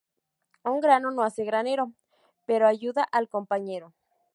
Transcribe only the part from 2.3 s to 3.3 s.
pero ayuda al